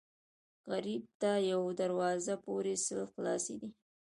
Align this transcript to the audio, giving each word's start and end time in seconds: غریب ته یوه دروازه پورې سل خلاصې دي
غریب 0.71 1.03
ته 1.21 1.31
یوه 1.51 1.71
دروازه 1.81 2.33
پورې 2.45 2.73
سل 2.85 3.01
خلاصې 3.13 3.55
دي 3.61 3.69